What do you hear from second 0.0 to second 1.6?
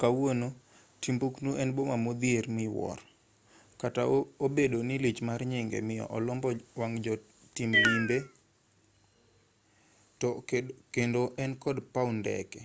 kawuono timbuktu